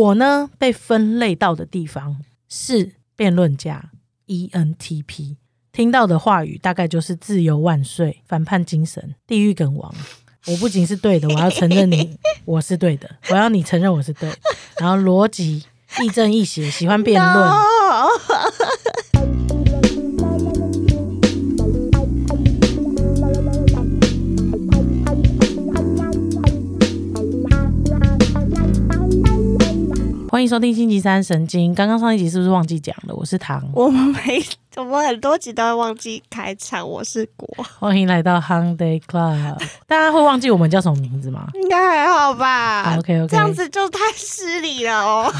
[0.00, 2.16] 我呢被分类到的地方
[2.48, 3.90] 是辩论家
[4.26, 5.36] ENTP，
[5.72, 9.94] 听到的话语大概就是自由万岁、反叛精神、地狱梗王。
[10.46, 12.16] 我不仅是对的， 我要承认你
[12.46, 14.36] 我是对的，我要你承认我是对的，
[14.78, 15.64] 然后逻辑
[16.02, 17.50] 亦正亦邪，喜欢辩论。
[30.40, 31.74] 欢迎收听星期三神经。
[31.74, 33.14] 刚刚上一集是不是忘记讲了？
[33.14, 34.42] 我是唐，我们没，
[34.74, 36.88] 我们很多集都会忘记开场。
[36.88, 37.46] 我是果，
[37.78, 39.58] 欢迎来到 Hyundai Club。
[39.86, 41.46] 大家会忘记我们叫什么名字吗？
[41.52, 45.30] 应该还好吧？OK OK，这样子就太失礼了哦。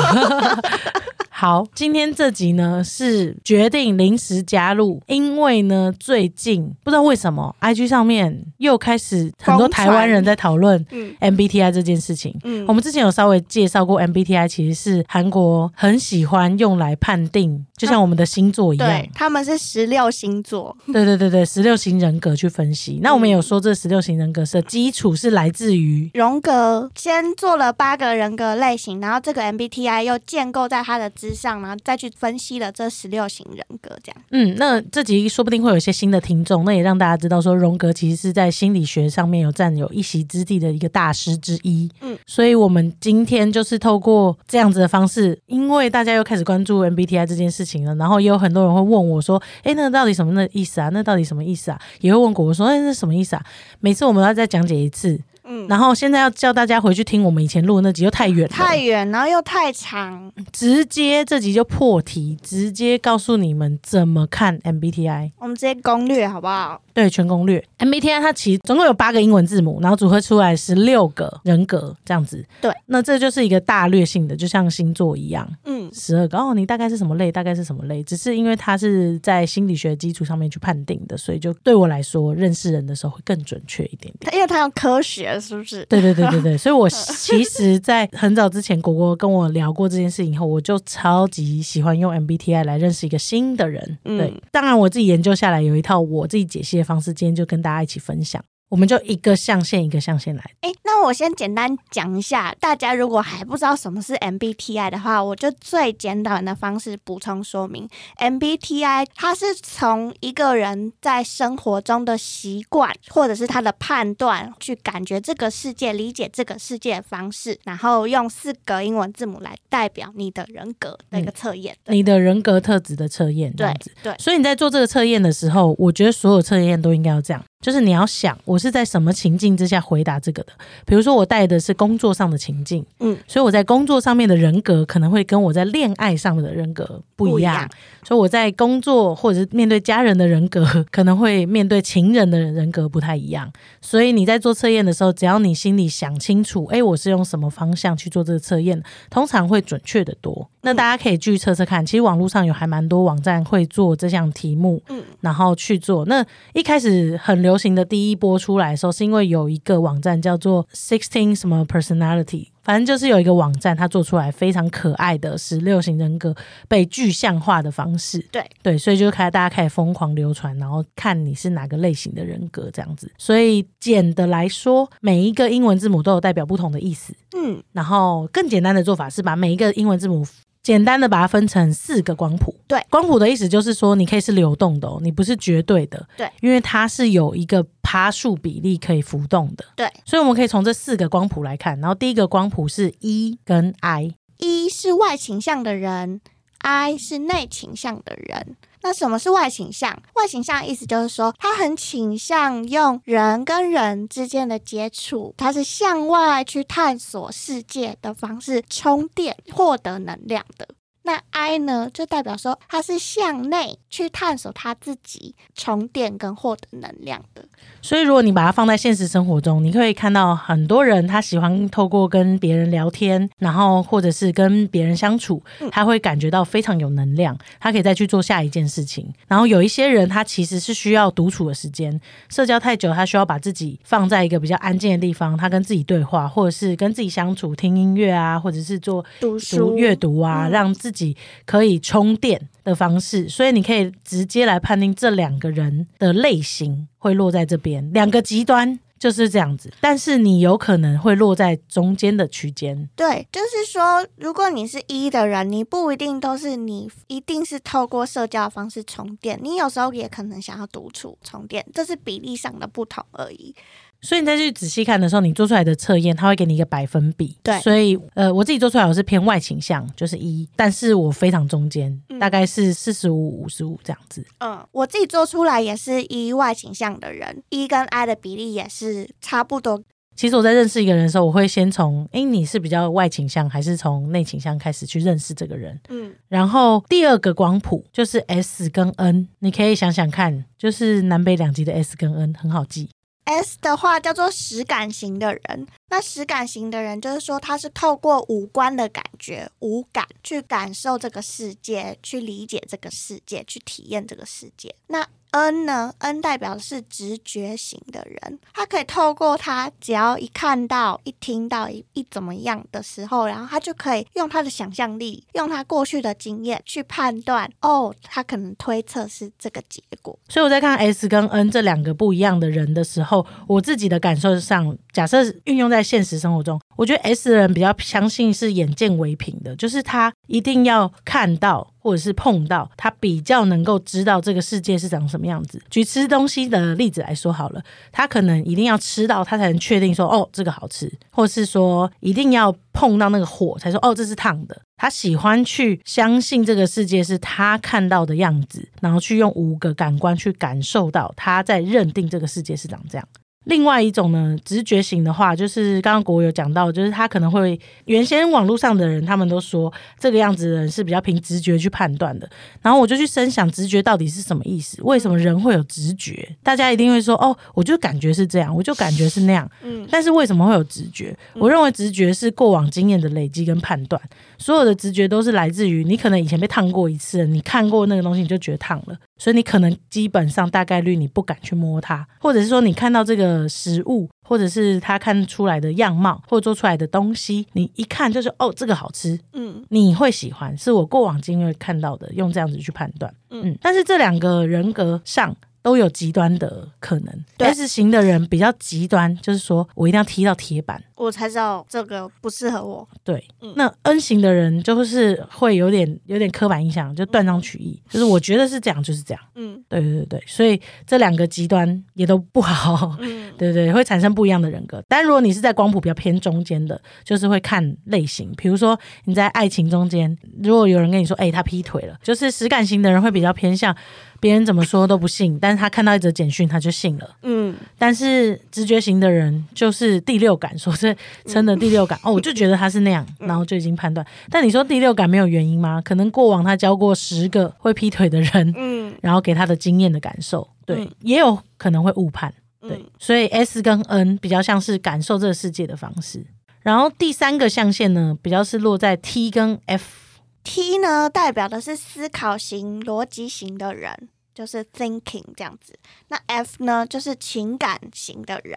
[1.41, 10.85] 好，今天这集呢是决定临时加入，因为呢最近不知道为什么，IG 上面又开始很多台湾人在讨论
[11.19, 12.39] MBTI 这件事情。
[12.45, 20.77] 嗯，我们之前有稍微介绍过，MBTI 其实是韩国很喜欢用来判定，就像我们的星座一样，他们是十六星座。
[20.93, 23.01] 对对对对，十六型人格去分析。
[23.02, 34.23] 那我们有说这十六型人格是基础是来自于荣格，先做了八个人格类型，然后这个 MBTI 又建构在他的之上，然后再去分析了这十六型人格，这样。
[34.31, 41.89] 嗯，那这集说不定会有一些新的听众，那也让大家知道说，荣格其实是在心理学上面有占有一席之地的一个大师之一。
[42.01, 50.89] 嗯，所以我们今天就是透过这样子的方式，因为大家又开始关注 MBTI 这件事情了，然后也有很多人会问我说，哎，那到底什么的意思啊？
[50.89, 51.81] 那到底什么意思啊？
[52.01, 53.45] 也会问过我说，哎，那什么意思啊？
[53.79, 55.21] 每次我们要再讲解一次。
[55.68, 65.32] 然后现在要叫大家回去听我们以前录的那集，又太远，太远，然后又太长，直接这集就破题，直接告诉你们怎么看 MBTI。
[65.38, 66.81] 我们直接攻略好不好？
[66.93, 67.62] 对，全攻略。
[67.78, 72.44] MBTI 它其实总共有八个英文字母，然后组合出来十六个人格这样子。
[72.60, 75.49] 对，那这就是一个大略性的，就像星座一样。
[75.65, 77.33] 嗯，十二个哦，你大概是什么类？
[77.33, 78.03] 大概是什么类？
[78.03, 84.34] 只是因为它是在心理学基础上面去判定的，所以就对我来说，认识人的时候会更准确一点点。
[84.34, 85.31] 因为它要科学。
[85.41, 85.84] 是不是？
[85.87, 93.99] 对对对对对， 所以我其实，在很早之前，果果跟我聊过这件事以后，我就超级喜欢用 MBTI 来认识一个新的人。
[94.05, 98.45] 对，当然我自己研究下来有一套我自己解析的方式，今天就跟大家一起分享。
[98.71, 100.43] 我们就一个象限一个象限来。
[100.61, 107.89] 哎，那我先简单讲一下，大家如果还不知道什么是 MBTI 的话，我就最简短的方式补充说明。
[108.19, 123.53] MBTI 它是从一个人在生活中的习惯或者是他的判断，去感觉这个世界、理解这个世界的方式，然后用四个英文字母来代表你的人格的一个测验，你的人格特质的测验。
[123.55, 124.15] 对对。
[124.21, 127.45] 所以你在做这个测验的时候，我觉得所有测验都应该要这样。
[127.60, 130.53] 就是你要想，我是在什么情境之下回答这个的？
[130.87, 137.69] 比如说，我带的是工作上的情境，嗯，所以我在工作上面的人格可能会跟我在恋爱上的人格不一样。
[138.03, 143.53] 所以我在工作或者是面对家人的人格，可能会面对情人的人格不太一样。
[143.82, 150.48] 所以你在做测验的时候，只要你心里想清楚，哎，我是用什么方向去做这个测验，通常会准确的多。
[150.62, 156.06] 那大家可以继续测测看，其实网络上有还蛮多网站会做这项题目，嗯，然后去做。
[156.06, 166.34] 那一开始很流行的第一波出来的时候，是因为有一个网站叫做 Sixteen 什么 Personality，反正就是有一个网站，它做出来非常可爱的十六型人格
[166.69, 173.10] 被具象化的方式，对对，所以就开大家开始疯狂流传，然后看你是哪个类型的人格这样子。
[173.16, 180.27] 所以简的来说，每一个英文字母都有代表不同的意思，嗯，然后更简单的做法是把每一个英文字母。
[180.62, 196.21] 简单的把它分成四个光谱，对，光谱的意思就是说你可以是流动的哦，你不是绝对的，对，因为它是有一个趴数比例可以浮动的，对，所以我们可以从这四个光谱来看，然后第一个光谱是 E 跟 I，E 是外倾向的人
[196.59, 198.56] ，I 是内倾向的人。
[198.83, 199.91] 那什么是外倾向？
[200.15, 210.69] 外倾向意思就是说，他很倾向用人跟人之间的接触，他是向外去探索世界的方式充电获得能量的。
[211.03, 217.45] 那 I 呢，就代表说他是向内去探索他自己充电跟获得能量的。
[217.83, 229.11] 所以，如果你把它放在现实生活中，你可以看到很多人他喜欢透过跟别人聊天，然后或者是跟别人相处，他会感觉到非常有能量，他可以再去做下一件事情。
[229.27, 231.99] 然后有一些人他其实是需要独处的时间，
[232.29, 241.16] 社交太久，他需要把自己放在一个比较安静的地方，他跟自己对话，或者是跟自己相处，听音乐啊，或者是做读书、阅读啊，让自自己
[241.47, 243.28] 可以充电的方式。
[243.28, 246.89] 所以你可以直接来判定这两个人的类型。
[246.98, 249.72] 会落在这边，两个极端就是这样子。
[249.81, 252.91] 但是你有可能会落在中间的区间。
[252.95, 263.54] 对，就是说，如果你是一的人，你不一定都是你一定是透过社交方式充电，你有时候也可能想要独处充电，这是比例上的不同而已。
[264.02, 267.37] 所以你再去仔细看的时候，你做出来的测验，它会给你一个百分比。
[267.43, 274.25] 对，所以呃，我自己做出来我是偏外倾向，就是一，但是我非常中间，大概是四十五五十五这样子。
[274.38, 279.82] 嗯，我自己做出来也是一外倾向的人，一跟 I 的比例也是差不多。
[280.17, 285.79] 其实我在认识一个人的时候，我会先从哎你是比较外倾向还是从内倾向开始去认识这个人。
[285.88, 292.91] 嗯，然后第二个光谱就是 S 跟 N，你可以想想看，就是南北两极的 S 跟 N 很好记。
[293.30, 304.74] S 的话叫做实感型的人，那实感型的人就是说他是透过五官的感觉、五感去感受这个世界，去理解这个世界，去体验这个世界。
[304.88, 320.18] 那 N 呢？N 代表的是直觉型的人，他可以透过他只要一看到、一听到、一一怎么样的时候，然后他就可以用他的想象力，用他过去的经验去判断，哦，他可能推测是这个结果。
[320.28, 331.70] 所以我在看 S 跟 N 这两个不一样的人的时候，我自己的感受上，假设运用在现实生活中，我觉得 S 的人比较相信是眼见为凭的，就是他一定要看到。
[331.82, 335.58] 或者是碰到他比较能够知道这个世界是长什么样子。
[335.70, 344.60] 举吃东西的例子来说好了，他可能一定要吃到他才能确定说哦这个好吃，或是说一定要碰到那个火才说哦这是烫的。
[344.76, 353.08] 他喜欢去相信这个世界是他看到的样子，然后去用五个感官去感受到他在认定这个世界是长这样。
[353.46, 362.28] 另外一种呢，直觉型的话，就是刚刚国有讲到，就是他可能会原先网络上的人，他们都说这个样子的人是比较凭直觉去判断的。
[362.60, 364.81] 然后我就去深想，直觉到底是什么意思？
[364.82, 366.28] 为什么人会有直觉？
[366.42, 369.50] 大家一定会说，哦，我就感觉是这样，我就感觉是那样。
[369.62, 371.16] 嗯，但是为什么会有直觉？
[371.34, 374.00] 我认为直觉是过往经验的累积跟判断。
[374.40, 395.37] 所有的直觉都是来自于你可能以前被烫过一次，你看过那个东西你就觉得烫了，所以你可能基本上大概率你不敢去摸它，或者是说你看到这个食物，或者是它看出来的样貌或做出来的东西，你一看就是哦这个好吃，嗯，你会喜欢，是我过往经验看到的，用这样子去判断，嗯，但是这两个人格上。
[395.62, 402.88] 都有极端的可能，S 型的人比较极端，就是说我一定要踢到铁板，我才知道这个不适合我。
[403.04, 403.22] 对，
[403.56, 409.22] 那 N 型的人就是会有点有点刻板印象，就断章取义，就是我觉得是这样，就是这样。
[409.34, 412.96] 嗯，对对对对，所以这两个极端也都不好。
[413.00, 414.82] 嗯， 对对，会产生不一样的人格。
[414.88, 423.76] 但如果你是在光谱比较偏中间的，就是会看类型，比如说你在爱情中间，如果有人跟你说，哎，他劈腿了，就是实感型的人会比较偏向。
[424.20, 427.17] 别人怎么说都不信，但是他看到一则简讯，他就信了。
[427.22, 430.94] 嗯，但是直觉型的人就是第六感，说是
[431.25, 434.06] 真的第六感 哦，我就觉得他是那样，然后就已经判断。
[434.28, 435.81] 但你说第六感没有原因吗？
[435.82, 442.32] 可能过往他教过十个会劈腿的人，嗯，然后给他的经验的感受，对，也有可能会误判。
[442.61, 446.23] 对，所以 S 跟 N 比较像是感受这个世界的方式，
[446.61, 450.09] 然后第三个象限呢，比较是落在 T 跟 F。
[450.42, 455.78] T 呢，代表的是思考型、逻辑型的人，就是 thinking 这样子。
[456.08, 458.56] 那 F 呢，就是情感型的人。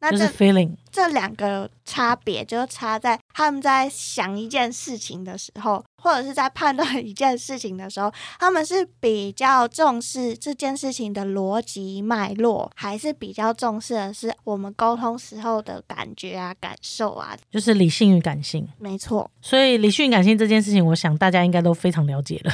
[0.00, 5.84] 那这 feeling 这两个差别，就差在他们在想一件事情的时候。
[6.02, 17.36] 或者是在判断一件事情的时候，他们是比较重视这件事情的逻辑脉络，还是比较重视的是我们沟通时候的感觉啊、感受啊？
[17.52, 19.30] 就是理性与感性，没错。
[19.40, 22.52] 所以理性与感性这件事情，我想大家应该都非常了解了，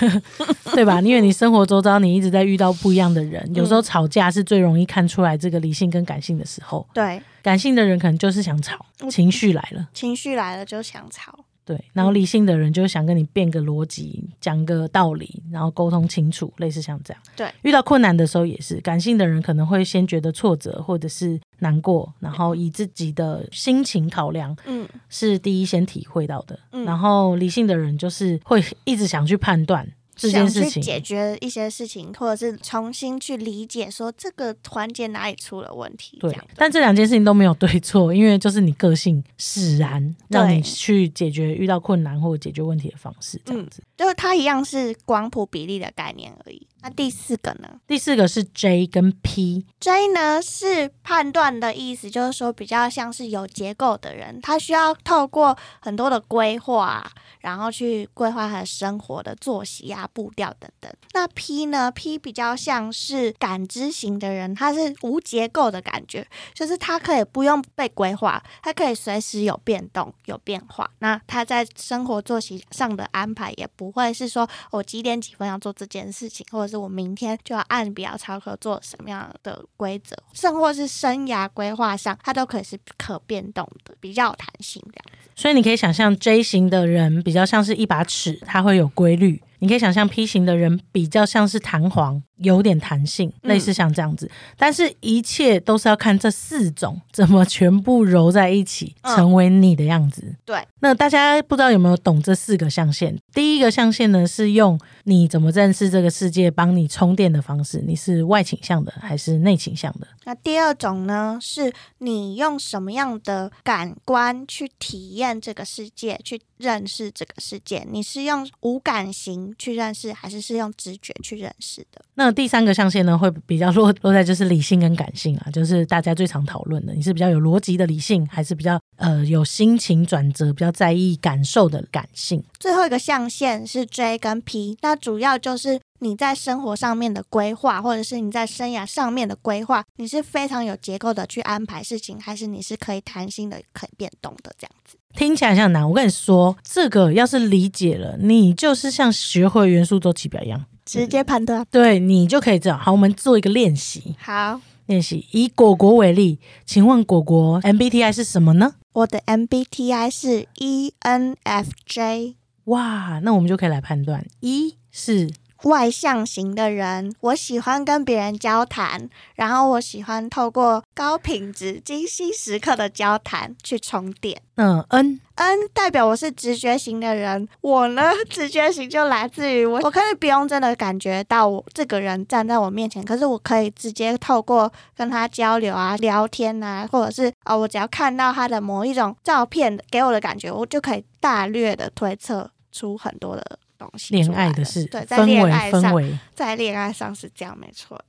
[0.74, 1.00] 对吧？
[1.00, 6.86] 因为你生活周遭你一直在遇到不一样的人，有时候吵架是最容易看出来这个理性跟感性的时候。
[6.92, 11.46] 对，感性的人可能就是想吵，情绪来了，情绪来了就想吵。
[11.64, 17.22] 对，然后理性的人就想跟你变个逻辑，讲个道理，然后沟通清楚，类似像这样。
[17.34, 26.58] 对，遇到困难的时候也是，感性的人可能会先觉得挫折或者是难过，然后以自己的心情考量，嗯，是第一先体会到的。
[26.84, 29.90] 然后理性的人就是会一直想去判断。
[30.18, 36.18] 这件事情解决一些事情，或者是重新去理解，说这个环节哪里出了问题。
[36.20, 43.82] 对，但这两件事情都没有对错，因为就是你个性使然，让你去解决遇到困难或解决问题的方式，这样子。
[43.96, 46.66] 就是它一样是光谱比例的概念而已。
[46.80, 47.68] 那第四个呢？
[47.86, 49.66] 第四个是 J 跟 P。
[49.80, 60.92] J 呢是判断的意思，就是说比较像是有结构的人，他需要透过很多的规划，然后去规划他的生活的作息啊、步调等等。
[61.12, 70.88] 那 P 呢？P 比较像是感知型的人，他是无结构的感觉，就是他可以不用被规划，他可以随时有变动、有变化。
[71.00, 85.00] 那他在生活作息上的安排也不会是说我几点几分要做这件事情，或者是我明天就要按比较超课做什么样的规则，甚或是生涯规划上，它都可以是可变动的，比较有弹性的。
[85.34, 89.40] 所以你可以想象 J 型的人比较像是一把尺，它会有规律。
[89.60, 94.30] 你可以想象 P 型的人比较像是弹簧，有点弹性，类似像这样子。
[94.56, 100.36] 但是，一切都是要看这四种怎么全部揉在一起，成为你的样子。
[100.44, 100.66] 对。
[100.80, 103.16] 那大家不知道有没有懂这四个象限？
[103.32, 107.82] 第一个象限呢，是用你怎么认识这个世界，帮你充电的方式。
[107.84, 110.06] 你是外倾向的还是内倾向的？
[110.24, 117.86] 那第二种呢，是你用什么样的感官去体验这个世界，去认识这个世界？
[117.90, 119.54] 你是用无感型？
[119.58, 122.02] 去认识还是是用直觉去认识的？
[122.14, 132.42] 那第三个象限呢，会比较落落在就是理性跟感性啊，就是大家最常讨论的，你是比较有逻辑的理性，还是比较呃有心情转折、比较在意感受的感性？
[132.58, 144.97] 最后一个象限是 J 跟 P，那主要就是你在生活上面的规划，或者是你在生涯上面的规划，你是非常有结构的去安排事情，还是你是可以弹性的、可以变动的这样子？
[145.14, 152.78] 听起来像难，我跟你说，这个要是理解了，你就是像学会元素周期表一样，直接判断，对你就可以这样。
[152.78, 154.14] 好，我们做一个练习。
[154.18, 158.74] 好，练习以果果为例，请问果果 MBTI 是什么呢？
[158.92, 162.34] 我的 MBTI 是 ENFJ。
[162.64, 165.30] 哇，那我们就可以来判断，一是。
[165.64, 174.40] 外向型的人，我喜欢跟别人交谈，然后我喜欢透过高品质、精心时刻的交谈去充电。
[174.56, 193.58] 嗯，N N 代表我是直觉型的人，我呢， 直觉型就来自于我，我可以不用真的感觉到我这个人站在我面前，可是我可以直接透过跟他交流啊、聊天啊，或者是啊，我只要看到他的某一种照片给我的感觉，我就可以大略的推测出很多的。
[193.78, 195.94] 东西，恋爱的事，对，在恋爱上，
[196.34, 197.98] 在恋爱上是这样，没错。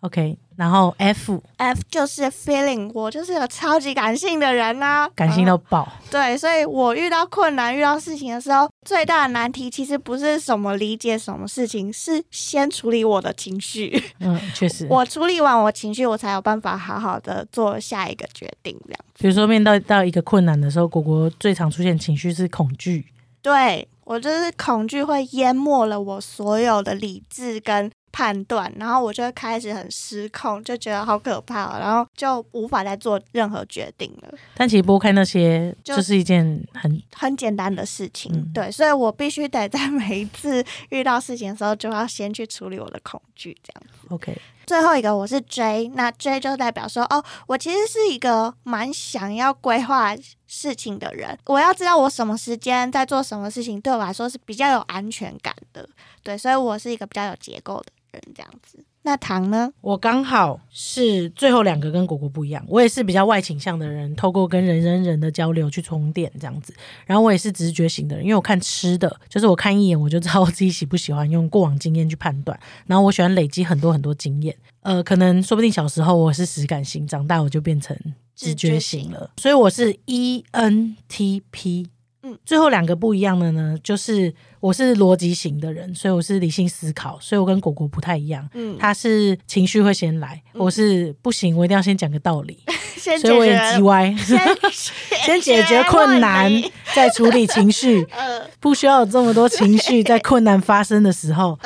[0.00, 5.90] OK，然后 F，F 就是 feeling，我就是个超级感性的人呐，感性到爆。
[6.10, 14.00] 对，所以我遇到困难、遇到事情的时候，最大的难题其实不是什么理解什么事情，是先处理我的情绪。
[14.20, 18.78] 嗯，确实， 我处理完我情绪，我才有办法好好的做下一个决定。
[18.84, 23.06] 这样，比如说面对到一个困难的时候，果果最常出现情绪是恐惧。
[23.42, 23.88] 对。
[24.06, 34.38] 我就是恐惧会淹没了我所有的理智跟判断，然后我就会开始很失控，就觉得好可怕，然后就无法再做任何决定了。
[34.54, 44.06] 但其实拨开那些，就是一件很很简单的事情，对，所以我必须得在每一次遇到事情的时候，就要先去处理我的恐惧，这样子。
[44.14, 44.40] OK。
[44.66, 50.12] 最后一个我是 J，那 J 就代表说，哦，我其实是一个蛮想要规划
[50.46, 51.38] 事情的人。
[51.46, 55.88] 我要知道我什么时间在做什么事情，对我来说是比较有安全感的。
[56.22, 58.84] 对，所以我是一个比较有结构的人，这样子。
[59.02, 59.72] 那糖呢？
[59.82, 66.74] 我刚好是最后两个跟果果不一样，我也是比较外倾向的人，透过跟人人人的交流去充电这样子。
[67.04, 72.58] 然后我也是直觉型的人，因为我看吃的，就是我看一眼我就知道我自己喜不喜欢，用过往经验去判断。
[72.86, 74.52] 然后我喜欢累积很多很多经验，
[74.86, 77.96] 呃，可能说不定小时候我是实感型，长大我就变成
[78.36, 79.28] 直觉型了。
[79.36, 81.88] 所以我是 E N T P。
[82.22, 82.38] 嗯。
[82.46, 88.48] 最后两个不一样的呢，就是我是逻辑型的人，所以我是理性思考，所以我跟果果不太一样。
[88.54, 92.60] 嗯，他是情绪会先来，我是不行，我一定要先讲个道理，
[93.20, 94.14] 所以我也叽歪，
[95.26, 96.48] 先解决困难，
[96.94, 98.06] 再处理情绪，
[98.60, 101.58] 不需要有这么多情绪在困难发生的时候，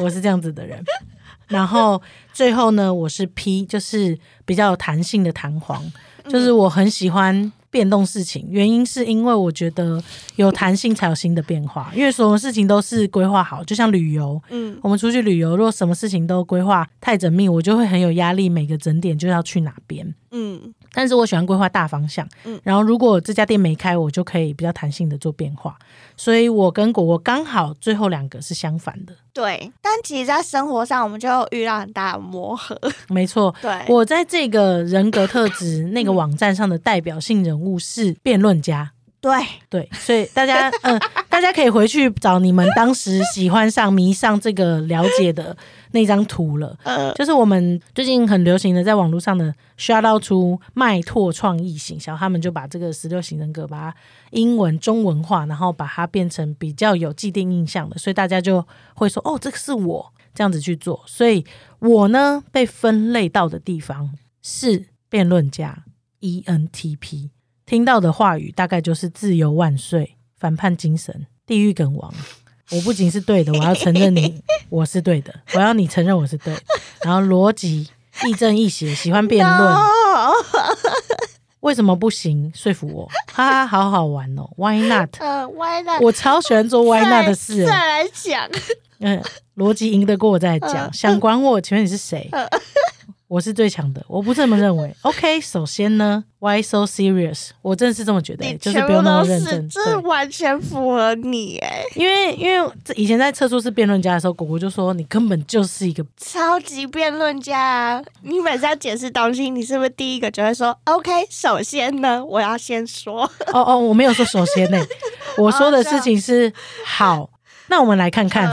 [0.00, 0.80] 我是这样子的人。
[1.48, 2.00] 然后
[2.32, 5.82] 最后呢，我是 P，就是比较有弹性的弹簧，
[6.28, 7.52] 就是我很喜欢。
[7.70, 10.02] 变动事情，原因是因为我觉得
[10.36, 11.92] 有弹性才有新的变化。
[11.94, 20.72] 因为所有事情都是规划好，就像旅游，嗯，我们出去旅游，如果什么事情都规划太缜密，我就会很有压力，每个整点就要去哪边，嗯。
[20.92, 22.60] 但是我喜欢规划大方向，嗯。
[22.62, 25.76] 然后如果这家店没开，我就可以比较弹性的做变化。
[26.16, 29.14] 所以我跟果果刚好最后两个是相反的。
[29.32, 32.76] 对，但其实，在生活上，我们就遇到很大的磨合。
[33.08, 38.90] 没错，对我在这个人格特质那个网站上的代表性人物是辩论家。
[39.20, 39.32] 对
[39.68, 41.00] 对，所以大家嗯。
[41.30, 45.56] 大家可以回去找你们当时喜欢上、迷上这个了解的
[45.92, 46.76] 那张图了。
[46.82, 53.96] 呃，就是我们最近很流行的在网络上的 shout out 出麦拓创意行销，他们就把这个十六型人格把它
[54.30, 61.00] 英文中文化，然后把它变成比较有既定印象的，所以大家就会说哦，这个是我这样子去做。
[61.06, 61.44] 所以
[61.78, 64.10] 我呢被分类到的地方
[64.42, 65.84] 是辩论家
[66.20, 67.28] ENTP。
[67.68, 72.10] 听到的话语大概就是“自由万岁”、“反叛精神”、“地狱梗王”。
[72.72, 76.56] 我不仅是对的，我要承认你我是对的， 我要你承认我是对。
[77.02, 77.86] 然后逻辑
[78.24, 79.76] 亦正亦邪，喜欢辩论，
[81.60, 82.50] 为什么不行？
[82.54, 85.10] 说服我，哈哈，好好玩哦！Why not？
[85.18, 86.00] 呃，Why not？
[86.00, 87.66] 我超喜欢做 Why not 的事。
[87.66, 88.48] 再来讲，
[89.00, 89.22] 嗯，
[89.56, 90.90] 逻辑赢得过我再讲。
[90.90, 91.60] 想管我？
[91.60, 92.30] 请问你是谁？
[93.28, 94.90] 我是最强的，我不这么认为。
[95.02, 97.50] OK，首先呢，Why so serious？
[97.60, 101.82] 我真的是这么觉得，就是不用那么认真，这完全符合你哎。
[101.94, 108.02] 因为因为以前在测出是辩论家的时候，果果就说你根本就是一个超级辩论家。
[108.22, 111.10] 你每次要解释东西，你是不是第一个就会说 OK？
[111.28, 113.30] 首先呢，我要先说。
[113.52, 114.82] 哦哦，我没有说首先呢，
[115.36, 116.50] 我说的事情是
[116.82, 117.28] 好。
[117.70, 118.50] 那我们来看看，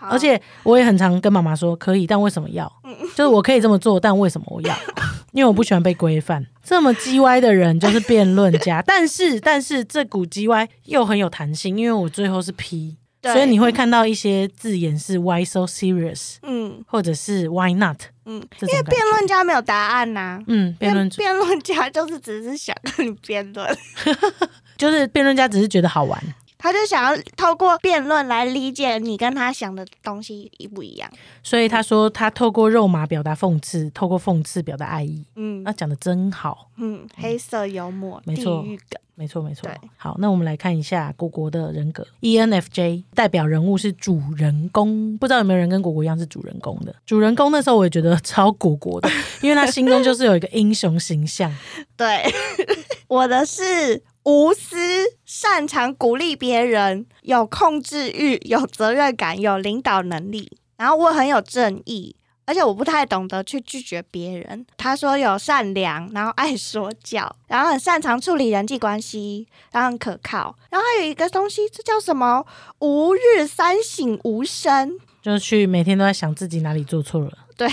[0.00, 2.70] 而且我也很常跟妈妈说可以，但为什么要？
[3.14, 4.74] 就是我可以这么做，但为什么我要？
[5.32, 6.44] 因为我不喜欢被规范。
[6.64, 16.36] 这么叽歪的人就是辩论家， 但是但是这股叽歪又很有弹性，因为我最后是 P，所以你会看到一些字眼是 Why so serious？
[16.42, 18.00] 嗯，或者是 Why not？
[18.24, 20.40] 嗯，因为辩论家没有答案呐。
[20.46, 23.76] 嗯，辩论辩论家就是只是想跟你辩论，
[24.76, 26.22] 就是辩论家只是觉得好玩。
[26.58, 31.08] 他就想要透过辩论来理解你跟他想的东西一不一样，
[31.42, 35.24] 所以他说他透过肉麻表达讽刺，透过讽刺表达爱意。
[35.36, 36.68] 嗯，那讲的真好。
[36.76, 39.68] 嗯，黑色幽默，没错，地狱梗，没错没错。
[39.96, 46.94] 好，那我们来看一下果果的人格，ENFJ 代表人物是主人公，不知道有没有人跟果果一样是主人公的？
[47.06, 49.08] 主人公那时候我也觉得超果果的，
[49.42, 51.52] 因为他心中就是有一个英雄形象。
[51.96, 52.24] 对，
[53.08, 54.02] 我的是。
[54.28, 54.76] 无私，
[55.24, 60.58] 擅长鼓励别人，有控制欲，有责任感，有领导能力。
[60.76, 64.66] 然后我很有正义，而且我不太懂得去拒绝别人。
[64.76, 70.54] 他说有善良，然后爱说教，然后很擅长处理人际关系，然后很可靠。
[70.68, 72.44] 然后还有一个东西，这叫什么？
[72.80, 77.32] 吾日三省吾身，就是去每天都在想自己哪里做错了。
[77.56, 77.66] 对，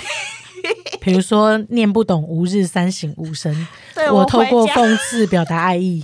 [1.01, 3.67] 比如说念不懂“吾日三省吾身
[4.10, 6.01] ”，我透过讽刺表达爱意。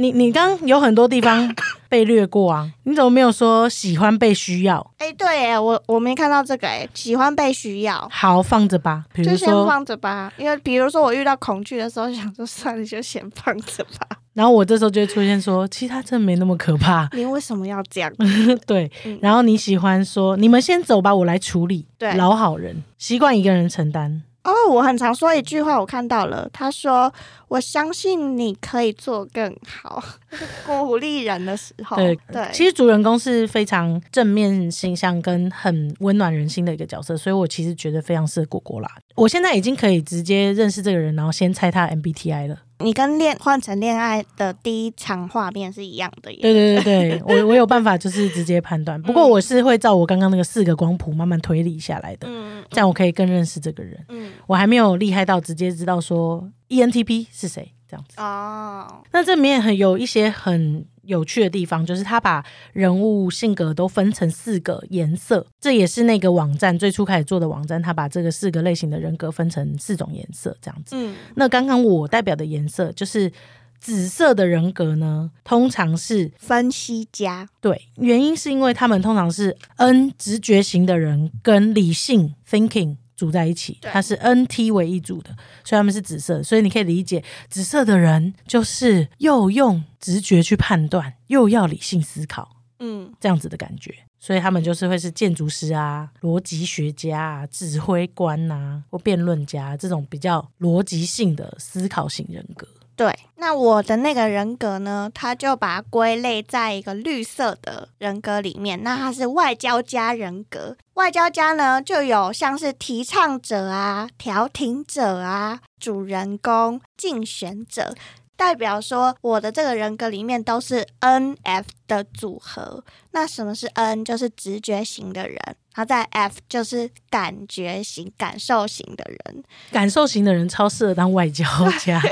[0.00, 1.54] 你你刚有很多地方
[1.90, 4.90] 被略过啊，你怎么没有说喜欢被需要？
[4.96, 10.32] 哎，对哎，我我没看到这个哎，喜欢被需要，好放着吧，就先放着吧。
[10.38, 14.16] 因为比如说我遇到恐惧的时候， 想说算了，就先放着吧。
[14.32, 17.06] 然后我这时候就会出现说，其实他真的没那么可怕。
[17.12, 18.10] 你为什么要这样？
[18.66, 21.84] 对，然后你喜欢说，你们先走吧，我来处理。
[21.98, 24.22] 对，老好人，习惯一个人承担。
[24.42, 26.48] 哦，我很常说一句话，我看到了。
[26.52, 27.12] 他说
[27.48, 30.02] ：“我相信你可以做更好。
[30.66, 32.48] ”鼓励人的时候，对对。
[32.52, 38.88] 其实主人公是非常正面形象跟很温暖人心的一个角色，所以我其实觉得非常适合果果啦。
[39.20, 42.56] 我现在已经可以直接认识这个人，然后先猜他 MBTI 了。
[42.78, 60.84] 你跟恋换成恋爱的第一场画面是一样的，对对对对，我我有办法就是直接判断，不过我是会照我刚刚那个四个光谱慢慢推理下来的，嗯，这样我可以更认识这个人，嗯，我还没有厉害到直接知道说 ENTP 是谁这样子哦，那这里面很有一些很。
[61.04, 70.94] 有趣的地方就是他把人物性格都分成四个颜色，这也是那个网站最初开始做的网站，他把这个四个类型的人格分成四种颜色这样子。
[70.96, 73.32] 嗯，那刚刚我代表的颜色就是
[73.76, 77.48] 紫色的人格呢，通常是分析家。
[77.60, 82.98] 对，原因是因为他们通常是 N 直觉型的人跟理性 thinking。
[83.20, 85.28] 组在一起，它是 N T 为一组的，
[85.62, 102.66] 所以他们是紫色，所以你可以理解，紫色的人就是又用直觉去判断，又要理性思考，嗯，这样子的感觉，所以他们就是会是建筑师啊、逻辑学家啊、指挥官呐或辩论家这种比较逻辑性的思考型人格。
[103.00, 108.82] 对，那我的那个人格呢，他就把它归类在一个绿色的人格里面。
[108.82, 117.94] 那他是外交家人格，外交家呢就有像是提倡者啊、调停者啊、主人公、竞选者，
[118.36, 122.84] 代表说我的这个人格里面都是 N F 的组合。
[123.12, 124.04] 那什么是 N？
[124.04, 125.38] 就是直觉型的人，
[125.74, 129.42] 然后在 F 就是感觉型、感受型的人。
[129.72, 131.46] 感受型的人超适合当外交
[131.82, 131.98] 家。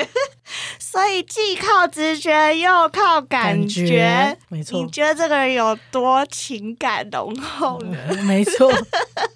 [0.78, 4.80] 所以既靠直觉又靠感觉，没错。
[4.80, 7.96] 你觉得这个人有多情感浓厚呢？
[8.24, 8.70] 没错。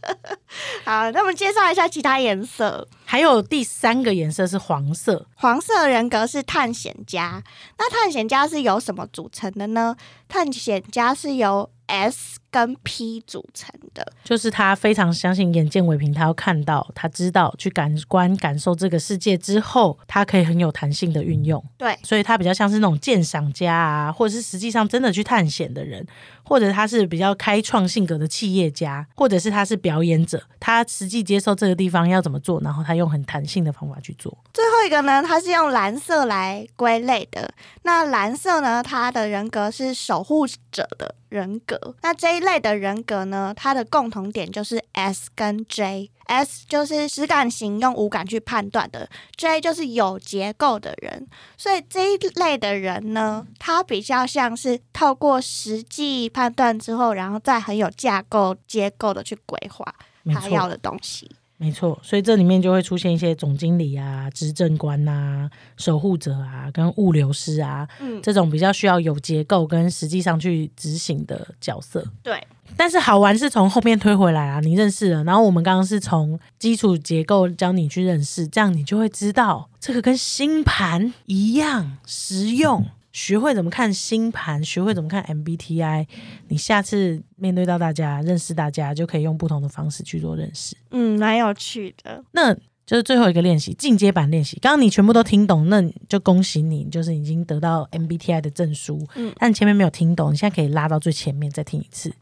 [0.84, 2.86] 好，那我们介绍一下其他颜色。
[3.04, 7.42] 还有第三个颜色是黄色，黄色人格是探险家。
[7.78, 9.96] 那探险家是由什么组成的呢？
[10.28, 21.64] 探险家是由 S 跟 P 组成的，就是他非常相信眼见为凭，他要看到，他知道去感官感受这个世界之后，他可以很有弹性的运用。
[21.78, 26.06] 对，所以他比较像是那种鉴赏家啊，或者是实际上真的去探险的人，
[26.52, 34.36] 或者他是比较开创性格的企业家，或者是他是表演者，他实际接受这个地方要怎么做，然后他用很弹性的方法去做。
[34.52, 37.50] 最后一个呢，他是用蓝色来归类的。
[37.84, 41.14] 那蓝色呢，他的人格是守护者的。
[41.32, 43.54] 人格，那这一类的人格呢？
[43.56, 46.10] 它的共同点就是 S 跟 J。
[46.32, 51.28] S 就是实感型，用五感去判断的；J 就是有结构的人。
[51.58, 59.94] 所以这一类的人呢，他比较像是透过实际判断之后，然后再很有架构、结构的去规划
[60.32, 61.30] 他要的东西。
[61.62, 72.04] 没错，所以这里面就会出现一些总经理啊、执政官呐、守护者啊、跟物流师啊，嗯，这种比较需要有结构跟实际上去执行的角色。
[72.20, 72.44] 对，
[72.76, 82.84] 但是好玩是从后面推回来啊，你认识了，然后我们刚刚是从基础结构教你去认识，这样你就会知道这个跟星盘一样实用。
[83.12, 86.06] 学会怎么看星盘，学会怎么看 MBTI，
[86.48, 90.76] 你下次面对到大家、认识大家，就可以用不同的方式去做认识。
[90.90, 92.24] 嗯，蛮有趣的。
[92.32, 94.58] 那就是最后一个练习，进阶版练习。
[94.60, 99.06] 刚刚你全部都听懂，那就恭喜你，就是已经得到 MBTI 的证书。
[99.14, 102.12] 嗯，但前面没有听懂，你现在可以拉到最前面再听一次。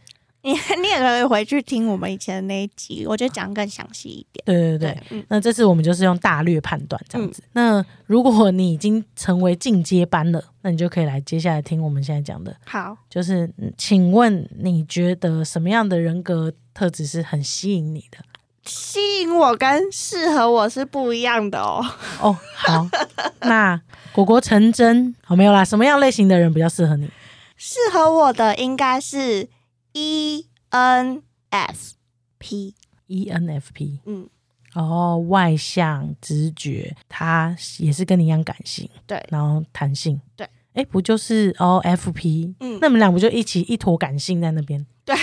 [0.43, 4.43] 你你也可以回去听我们以前的那一集，我觉得讲更详细一点。
[4.47, 7.43] 对对对，那这次我们就是用大略判断这样子。
[7.53, 12.57] 那如果你已经成为进阶班了，那你就可以来接下来听我们现在讲的。
[12.65, 18.19] 好，就是请问你觉得什么样的人格特质是很吸引你的？
[18.65, 21.85] 吸引我跟适合我是不一样的哦。
[22.23, 22.89] 哦，好，
[23.43, 23.79] 那
[24.13, 25.63] 果果成真，好没有啦。
[25.63, 27.11] 什么样类型的人比较适合你？
[27.59, 29.47] 适合我的应该是。
[29.93, 31.95] E N F
[32.39, 34.29] P，E N F P，嗯，
[34.75, 44.87] 哦，外向、直觉，他也是跟你一样感性，对，然后弹性，对，哎，不就是哦，F P，嗯，那你们俩不就一起一坨感性在那边？
[45.05, 45.17] 对，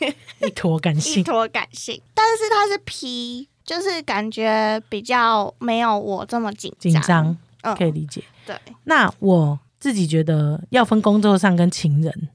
[0.46, 7.36] 一坨感性，一坨感性，但是他是 P，就是感觉比较没有我这么紧紧张，
[7.76, 8.22] 可以理解。
[8.46, 12.28] 对，那我自己觉得要分工作上跟情人。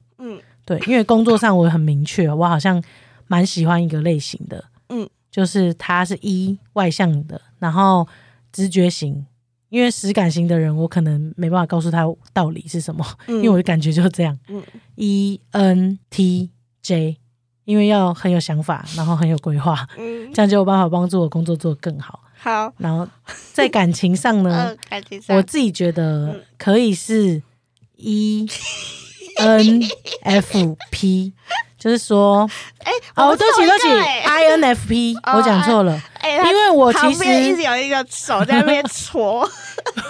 [0.64, 2.82] 对，因为工作上我很明确，我好像
[3.26, 8.06] 蛮喜欢一个类型的，嗯，就是他是一外向的，然后
[8.52, 9.26] 直觉型，
[9.70, 14.62] 因为实感型的人，我可能没办法告诉他道理是什么，因为我的感觉就是这样，嗯
[14.96, 16.50] ，E N T
[16.82, 17.16] J，
[17.64, 22.20] 因为要很有想法，然后很有规划，嗯，这样就有办法帮助我工作做得更好。
[22.38, 23.08] 好，然后
[23.52, 27.42] 在感情上呢， 感情上，我自己觉得可以是
[27.96, 28.46] 一。
[29.46, 29.82] N
[30.22, 31.32] F P，
[31.78, 33.88] 就是说，哎，哦，对不起，对不起
[34.24, 39.48] ，I N F P，我讲错了，因为我其实一直有一个手在那边搓，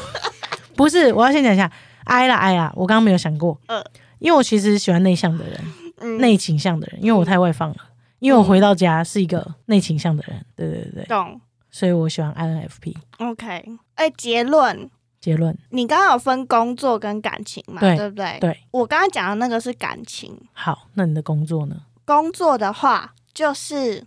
[0.76, 1.70] 不是，我要先讲一下
[2.04, 3.82] ，I 啦 I 啦，我刚刚没有想过，嗯，
[4.18, 7.76] 因为我其实喜欢内向的人，内倾向的人，因为我太外放了，
[8.18, 11.40] 因为我回到家是一个内倾向的人，对对对，懂，
[11.70, 13.64] 所以我喜欢 I N F P，OK，
[13.94, 14.90] 哎，结论。
[15.22, 17.80] 结论，你刚刚有分工作跟感情嘛？
[17.80, 18.38] 对不对？
[18.40, 20.36] 对，我刚刚讲的那个是感情。
[20.52, 21.76] 好，那你的工作呢？
[22.04, 24.04] 工作的话，就是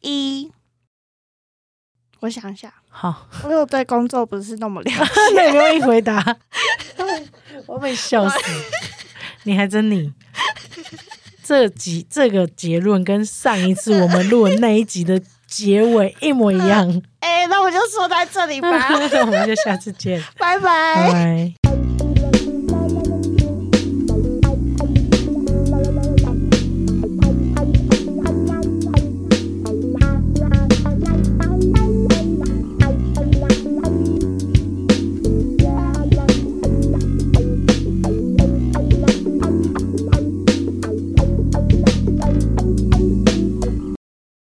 [0.00, 0.50] 一，
[2.20, 2.72] 我想一下。
[2.88, 5.02] 好，因为我对工作不是那么了解，
[5.36, 6.36] 那不用回答。
[7.68, 8.38] 我被笑死，
[9.44, 10.14] 你还真你。
[11.42, 15.22] 这集这个结论跟上一次我们录的那一集的。
[15.48, 18.68] 结尾一模一样， 哎，那我就说在这里吧，
[19.20, 21.85] 我们就下次见，拜拜。